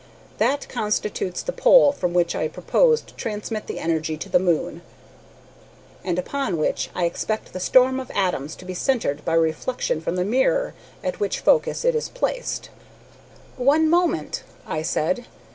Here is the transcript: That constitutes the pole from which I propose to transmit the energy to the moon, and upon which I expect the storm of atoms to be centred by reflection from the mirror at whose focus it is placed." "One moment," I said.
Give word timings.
That 0.39 0.67
constitutes 0.67 1.43
the 1.43 1.51
pole 1.51 1.91
from 1.91 2.11
which 2.11 2.33
I 2.35 2.47
propose 2.47 3.01
to 3.01 3.13
transmit 3.13 3.67
the 3.67 3.77
energy 3.77 4.17
to 4.17 4.29
the 4.29 4.39
moon, 4.39 4.81
and 6.03 6.17
upon 6.17 6.57
which 6.57 6.89
I 6.95 7.05
expect 7.05 7.53
the 7.53 7.59
storm 7.59 7.99
of 7.99 8.09
atoms 8.15 8.55
to 8.55 8.65
be 8.65 8.73
centred 8.73 9.23
by 9.23 9.35
reflection 9.35 10.01
from 10.01 10.15
the 10.15 10.25
mirror 10.25 10.73
at 11.03 11.17
whose 11.17 11.35
focus 11.35 11.85
it 11.85 11.93
is 11.93 12.09
placed." 12.09 12.71
"One 13.57 13.91
moment," 13.91 14.41
I 14.65 14.81
said. 14.81 15.27